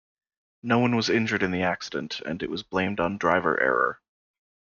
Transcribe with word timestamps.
No 0.63 0.79
one 0.79 0.95
was 0.95 1.11
injured 1.11 1.43
in 1.43 1.51
the 1.51 1.61
accident, 1.61 2.21
and 2.21 2.41
it 2.41 2.49
was 2.49 2.63
blamed 2.63 2.99
on 2.99 3.19
driver 3.19 3.61
error. 3.61 4.01